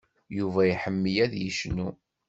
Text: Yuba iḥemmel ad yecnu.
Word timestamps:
Yuba 0.37 0.61
iḥemmel 0.71 1.15
ad 1.23 1.33
yecnu. 1.43 1.89